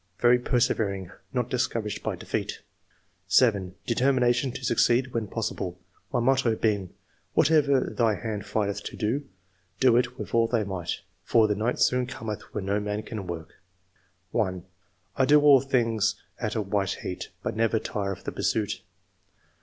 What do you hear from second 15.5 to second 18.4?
things at a white heat, but never tire of the